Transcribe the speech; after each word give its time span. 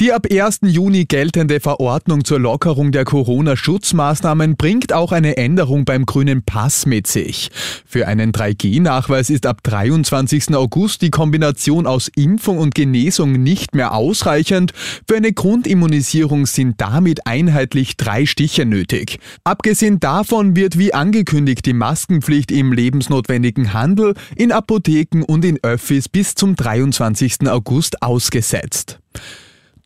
Die 0.00 0.14
ab 0.14 0.28
1. 0.32 0.60
Juni 0.62 1.04
geltende 1.04 1.60
Verordnung 1.60 2.24
zur 2.24 2.40
Lockerung 2.40 2.90
der 2.90 3.04
Corona-Schutzmaßnahmen 3.04 4.56
bringt 4.56 4.94
auch 4.94 5.12
eine 5.12 5.36
Änderung 5.36 5.84
beim 5.84 6.06
grünen 6.06 6.42
Pass 6.42 6.86
mit 6.86 7.06
sich. 7.06 7.50
Für 7.84 8.08
einen 8.08 8.32
3G-Nachweis 8.32 9.28
ist 9.28 9.44
ab 9.44 9.62
23. 9.62 10.54
August 10.54 11.02
die 11.02 11.10
Kombination 11.10 11.86
aus 11.86 12.08
Impfung 12.16 12.56
und 12.56 12.74
Genesung 12.74 13.32
nicht 13.32 13.74
mehr 13.74 13.92
ausreichend. 13.92 14.72
Für 15.06 15.18
eine 15.18 15.34
Grundimmunisierung 15.34 16.46
sind 16.46 16.80
damit 16.80 17.26
einheitlich 17.26 17.98
drei 17.98 18.24
Stiche 18.24 18.64
nötig. 18.64 19.18
Abgesehen 19.44 20.00
davon 20.00 20.56
wird 20.56 20.78
wie 20.78 20.94
angekündigt 20.94 21.66
die 21.66 21.74
Maskenpflicht 21.74 22.52
im 22.52 22.72
lebensnotwendigen 22.72 23.74
Handel, 23.74 24.14
in 24.34 24.50
Apotheken 24.50 25.24
und 25.24 25.44
in 25.44 25.62
Öffis 25.62 26.08
bis 26.08 26.34
zum 26.34 26.56
23. 26.56 27.50
August 27.50 28.00
ausgesetzt. 28.00 28.98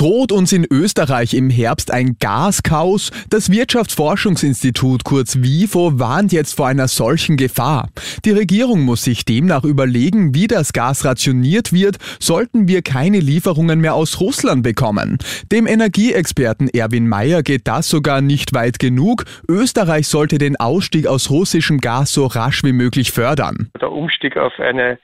Droht 0.00 0.32
uns 0.32 0.50
in 0.54 0.66
Österreich 0.70 1.34
im 1.34 1.50
Herbst 1.50 1.90
ein 1.90 2.16
Gaschaos? 2.18 3.10
Das 3.28 3.52
Wirtschaftsforschungsinstitut 3.52 5.04
kurz 5.04 5.42
WIFO 5.42 5.98
warnt 5.98 6.32
jetzt 6.32 6.56
vor 6.56 6.68
einer 6.68 6.88
solchen 6.88 7.36
Gefahr. 7.36 7.90
Die 8.24 8.30
Regierung 8.30 8.80
muss 8.80 9.04
sich 9.04 9.26
demnach 9.26 9.62
überlegen, 9.62 10.34
wie 10.34 10.46
das 10.46 10.72
Gas 10.72 11.04
rationiert 11.04 11.74
wird, 11.74 11.98
sollten 12.18 12.66
wir 12.66 12.80
keine 12.80 13.20
Lieferungen 13.20 13.78
mehr 13.82 13.92
aus 13.92 14.22
Russland 14.22 14.62
bekommen. 14.62 15.18
Dem 15.52 15.66
Energieexperten 15.66 16.70
Erwin 16.70 17.06
Mayer 17.06 17.42
geht 17.42 17.68
das 17.68 17.90
sogar 17.90 18.22
nicht 18.22 18.54
weit 18.54 18.78
genug. 18.78 19.26
Österreich 19.50 20.08
sollte 20.08 20.38
den 20.38 20.56
Ausstieg 20.56 21.06
aus 21.06 21.28
russischem 21.28 21.76
Gas 21.76 22.14
so 22.14 22.24
rasch 22.24 22.64
wie 22.64 22.72
möglich 22.72 23.12
fördern. 23.12 23.68
Der 23.78 23.92
Umstieg 23.92 24.38
auf 24.38 24.58
eine 24.60 24.98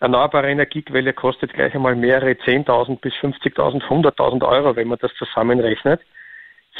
erneuerbare 0.00 0.50
Energiequelle 0.50 1.12
kostet 1.12 1.52
gleich 1.52 1.74
einmal 1.74 1.94
mehrere 1.94 2.32
10.000 2.32 3.00
bis 3.00 3.14
50.000, 3.14 3.82
100.000 3.82 4.46
Euro, 4.46 4.74
wenn 4.74 4.88
man 4.88 4.98
das 5.00 5.14
zusammenrechnet. 5.14 6.00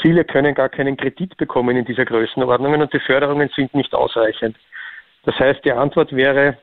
Viele 0.01 0.25
können 0.25 0.55
gar 0.55 0.69
keinen 0.69 0.97
Kredit 0.97 1.37
bekommen 1.37 1.77
in 1.77 1.85
dieser 1.85 2.05
Größenordnungen 2.05 2.81
und 2.81 2.93
die 2.93 2.99
Förderungen 2.99 3.49
sind 3.55 3.73
nicht 3.75 3.93
ausreichend. 3.93 4.57
Das 5.23 5.37
heißt, 5.37 5.63
die 5.63 5.71
Antwort 5.71 6.15
wäre, 6.15 6.57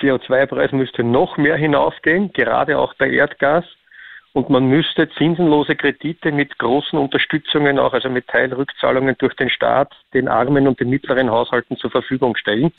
CO2-Preis 0.00 0.72
müsste 0.72 1.04
noch 1.04 1.36
mehr 1.36 1.56
hinaufgehen, 1.56 2.32
gerade 2.32 2.78
auch 2.78 2.94
bei 2.94 3.10
Erdgas. 3.10 3.64
Und 4.32 4.50
man 4.50 4.66
müsste 4.66 5.08
zinsenlose 5.10 5.76
Kredite 5.76 6.32
mit 6.32 6.58
großen 6.58 6.98
Unterstützungen 6.98 7.78
auch, 7.78 7.92
also 7.92 8.08
mit 8.08 8.26
Teilrückzahlungen 8.26 9.14
durch 9.18 9.34
den 9.34 9.48
Staat, 9.48 9.92
den 10.12 10.26
armen 10.26 10.66
und 10.66 10.80
den 10.80 10.90
mittleren 10.90 11.30
Haushalten 11.30 11.76
zur 11.76 11.90
Verfügung 11.90 12.34
stellen. 12.34 12.72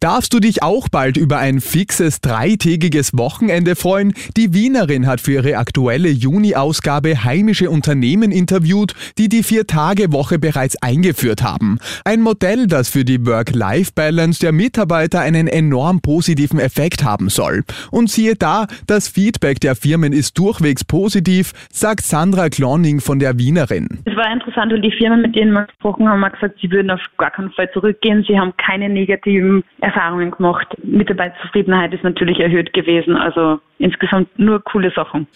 Darfst 0.00 0.34
du 0.34 0.40
dich 0.40 0.62
auch 0.62 0.88
bald 0.90 1.16
über 1.16 1.38
ein 1.38 1.60
fixes 1.60 2.20
dreitägiges 2.20 3.16
Wochenende 3.16 3.76
freuen? 3.76 4.12
Die 4.36 4.52
Wienerin 4.52 5.06
hat 5.06 5.22
für 5.22 5.32
ihre 5.32 5.56
aktuelle 5.56 6.10
Juni-Ausgabe 6.10 7.24
heimische 7.24 7.70
Unternehmen 7.70 8.30
interviewt, 8.30 8.94
die 9.16 9.30
die 9.30 9.42
Vier-Tage-Woche 9.42 10.38
bereits 10.38 10.82
eingeführt 10.82 11.42
haben. 11.42 11.78
Ein 12.04 12.20
Modell, 12.20 12.66
das 12.66 12.90
für 12.90 13.06
die 13.06 13.24
Work-Life-Balance 13.24 14.40
der 14.40 14.52
Mitarbeiter 14.52 15.20
einen 15.20 15.48
enorm 15.48 16.02
positiven 16.02 16.60
Effekt 16.60 17.02
haben 17.02 17.30
soll. 17.30 17.64
Und 17.90 18.10
siehe 18.10 18.34
da, 18.34 18.66
das 18.86 19.08
Feedback 19.08 19.60
der 19.60 19.76
Firmen 19.76 20.12
ist 20.12 20.38
durchwegs 20.38 20.84
positiv, 20.84 21.52
sagt 21.70 22.02
Sandra 22.02 22.50
Kloning 22.50 23.00
von 23.00 23.18
der 23.18 23.38
Wienerin. 23.38 23.88
Es 24.04 24.14
war 24.14 24.30
interessant, 24.30 24.72
weil 24.72 24.82
die 24.82 24.92
Firmen, 24.92 25.22
mit 25.22 25.34
denen 25.34 25.52
wir 25.52 25.64
gesprochen 25.64 26.06
haben, 26.06 26.22
haben 26.22 26.32
gesagt, 26.32 26.58
sie 26.60 26.70
würden 26.70 26.90
auf 26.90 27.00
gar 27.16 27.30
keinen 27.30 27.50
Fall 27.52 27.70
zurückgehen. 27.72 28.24
Sie 28.28 28.38
haben 28.38 28.52
keine 28.58 28.90
negativen 28.90 29.64
Erfahrungen 29.86 30.32
gemacht. 30.32 30.66
Mitarbeiterzufriedenheit 30.82 31.94
ist 31.94 32.02
natürlich 32.02 32.40
erhöht 32.40 32.72
gewesen. 32.72 33.16
Also 33.16 33.60
insgesamt 33.78 34.36
nur 34.36 34.60
coole 34.64 34.90
Sachen. 34.90 35.28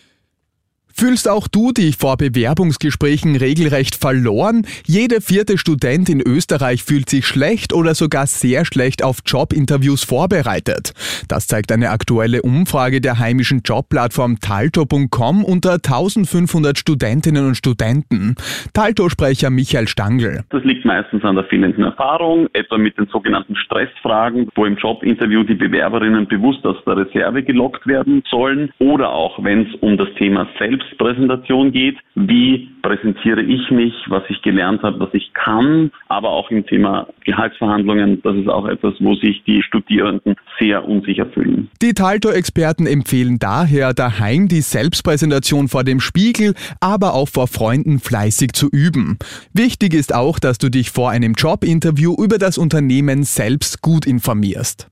Fühlst 0.92 1.28
auch 1.28 1.48
du 1.48 1.72
dich 1.72 1.96
vor 1.96 2.16
Bewerbungsgesprächen 2.16 3.36
regelrecht 3.36 3.96
verloren? 3.96 4.66
Jede 4.86 5.20
vierte 5.20 5.56
Student 5.56 6.08
in 6.08 6.20
Österreich 6.20 6.82
fühlt 6.82 7.08
sich 7.08 7.26
schlecht 7.26 7.72
oder 7.72 7.94
sogar 7.94 8.26
sehr 8.26 8.64
schlecht 8.64 9.02
auf 9.02 9.18
Jobinterviews 9.24 10.04
vorbereitet. 10.04 10.92
Das 11.28 11.46
zeigt 11.46 11.72
eine 11.72 11.90
aktuelle 11.90 12.42
Umfrage 12.42 13.00
der 13.00 13.18
heimischen 13.18 13.62
Jobplattform 13.64 14.40
Talto.com 14.40 15.44
unter 15.44 15.74
1500 15.74 16.78
Studentinnen 16.78 17.46
und 17.46 17.54
Studenten. 17.54 18.34
Talto-Sprecher 18.74 19.50
Michael 19.50 19.88
Stangl. 19.88 20.42
Das 20.50 20.64
liegt 20.64 20.84
meistens 20.84 21.24
an 21.24 21.36
der 21.36 21.44
fehlenden 21.44 21.84
Erfahrung, 21.84 22.48
etwa 22.52 22.78
mit 22.78 22.98
den 22.98 23.06
sogenannten 23.06 23.56
Stressfragen, 23.56 24.48
wo 24.54 24.66
im 24.66 24.76
Jobinterview 24.76 25.44
die 25.44 25.54
Bewerberinnen 25.54 26.26
bewusst 26.26 26.64
aus 26.66 26.76
der 26.84 26.96
Reserve 26.96 27.42
gelockt 27.42 27.86
werden 27.86 28.22
sollen 28.30 28.70
oder 28.78 29.10
auch 29.10 29.42
wenn 29.42 29.62
es 29.62 29.74
um 29.80 29.96
das 29.96 30.08
Thema 30.18 30.48
Selbst 30.58 30.79
Selbstpräsentation 30.80 31.72
geht. 31.72 31.98
Wie 32.14 32.68
präsentiere 32.82 33.42
ich 33.42 33.70
mich, 33.70 33.92
was 34.08 34.22
ich 34.28 34.40
gelernt 34.42 34.82
habe, 34.82 35.00
was 35.00 35.10
ich 35.12 35.32
kann, 35.34 35.90
aber 36.08 36.30
auch 36.30 36.50
im 36.50 36.66
Thema 36.66 37.06
Gehaltsverhandlungen. 37.24 38.22
Das 38.22 38.36
ist 38.36 38.48
auch 38.48 38.66
etwas, 38.66 38.94
wo 39.00 39.14
sich 39.14 39.42
die 39.44 39.62
Studierenden 39.62 40.36
sehr 40.58 40.86
unsicher 40.86 41.26
fühlen. 41.26 41.70
Die 41.82 41.92
Talto-Experten 41.92 42.86
empfehlen 42.86 43.38
daher 43.38 43.92
daheim 43.94 44.48
die 44.48 44.60
Selbstpräsentation 44.60 45.68
vor 45.68 45.84
dem 45.84 46.00
Spiegel, 46.00 46.54
aber 46.80 47.14
auch 47.14 47.28
vor 47.28 47.46
Freunden 47.46 47.98
fleißig 47.98 48.52
zu 48.52 48.68
üben. 48.70 49.18
Wichtig 49.52 49.94
ist 49.94 50.14
auch, 50.14 50.38
dass 50.38 50.58
du 50.58 50.70
dich 50.70 50.90
vor 50.90 51.10
einem 51.10 51.34
Jobinterview 51.34 52.14
über 52.22 52.38
das 52.38 52.58
Unternehmen 52.58 53.22
selbst 53.24 53.82
gut 53.82 54.06
informierst. 54.06 54.88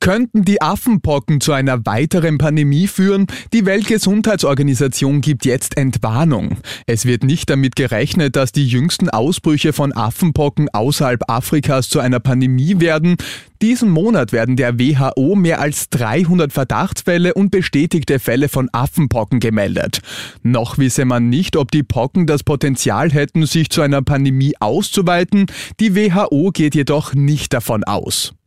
Könnten 0.00 0.44
die 0.44 0.62
Affenpocken 0.62 1.40
zu 1.40 1.52
einer 1.52 1.84
weiteren 1.84 2.38
Pandemie 2.38 2.86
führen? 2.86 3.26
Die 3.52 3.66
Weltgesundheitsorganisation 3.66 5.20
gibt 5.20 5.44
jetzt 5.44 5.76
Entwarnung. 5.76 6.58
Es 6.86 7.04
wird 7.04 7.24
nicht 7.24 7.50
damit 7.50 7.74
gerechnet, 7.74 8.36
dass 8.36 8.52
die 8.52 8.66
jüngsten 8.66 9.10
Ausbrüche 9.10 9.72
von 9.72 9.92
Affenpocken 9.92 10.68
außerhalb 10.72 11.28
Afrikas 11.28 11.88
zu 11.88 11.98
einer 11.98 12.20
Pandemie 12.20 12.78
werden. 12.78 13.16
Diesen 13.60 13.90
Monat 13.90 14.30
werden 14.30 14.56
der 14.56 14.78
WHO 14.78 15.34
mehr 15.34 15.60
als 15.60 15.90
300 15.90 16.52
Verdachtsfälle 16.52 17.34
und 17.34 17.50
bestätigte 17.50 18.20
Fälle 18.20 18.48
von 18.48 18.68
Affenpocken 18.72 19.40
gemeldet. 19.40 20.00
Noch 20.44 20.78
wisse 20.78 21.06
man 21.06 21.28
nicht, 21.28 21.56
ob 21.56 21.72
die 21.72 21.82
Pocken 21.82 22.28
das 22.28 22.44
Potenzial 22.44 23.10
hätten, 23.10 23.46
sich 23.46 23.68
zu 23.68 23.82
einer 23.82 24.02
Pandemie 24.02 24.54
auszuweiten. 24.60 25.46
Die 25.80 25.96
WHO 25.96 26.50
geht 26.52 26.76
jedoch 26.76 27.14
nicht 27.14 27.52
davon 27.52 27.82
aus. 27.82 28.37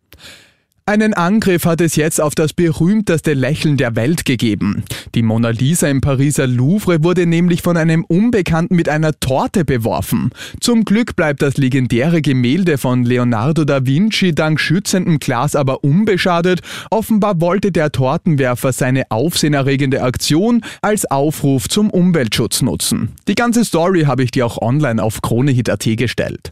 Einen 0.92 1.14
Angriff 1.14 1.64
hat 1.64 1.80
es 1.80 1.96
jetzt 1.96 2.20
auf 2.20 2.36
das 2.36 2.52
berühmteste 2.52 3.32
Lächeln 3.32 3.78
der 3.78 3.96
Welt 3.96 4.26
gegeben. 4.26 4.84
Die 5.16 5.22
Mona 5.22 5.52
Lisa 5.52 5.88
im 5.88 6.02
Pariser 6.02 6.48
Louvre 6.48 7.02
wurde 7.02 7.26
nämlich 7.26 7.62
von 7.62 7.78
einem 7.78 8.04
Unbekannten 8.04 8.76
mit 8.76 8.90
einer 8.90 9.18
Torte 9.18 9.64
beworfen. 9.64 10.32
Zum 10.60 10.84
Glück 10.84 11.16
bleibt 11.16 11.44
das 11.44 11.56
legendäre 11.56 12.22
Gemälde 12.22 12.78
von 12.78 13.06
Leonardo 13.06 13.64
da 13.64 13.86
Vinci 13.86 14.36
dank 14.36 14.60
schützendem 14.60 15.20
Glas 15.20 15.56
aber 15.56 15.86
unbeschadet. 15.86 16.60
Offenbar 16.90 17.40
wollte 17.40 17.72
der 17.72 17.94
Tortenwerfer 17.94 18.74
seine 18.74 19.10
aufsehenerregende 19.12 20.04
Aktion 20.04 20.62
als 20.82 21.10
Aufruf 21.10 21.70
zum 21.70 21.90
Umweltschutz 21.90 22.64
nutzen. 22.64 23.14
Die 23.30 23.36
ganze 23.36 23.64
Story 23.64 24.02
habe 24.02 24.24
ich 24.24 24.32
dir 24.32 24.46
auch 24.46 24.62
online 24.62 25.02
auf 25.02 25.22
kronehit.at 25.22 25.86
gestellt. 25.96 26.52